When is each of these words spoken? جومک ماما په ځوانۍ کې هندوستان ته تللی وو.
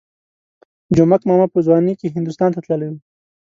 جومک 0.95 1.21
ماما 1.29 1.47
په 1.53 1.59
ځوانۍ 1.65 1.93
کې 1.99 2.13
هندوستان 2.15 2.49
ته 2.55 2.59
تللی 2.65 2.87
وو. 2.89 2.97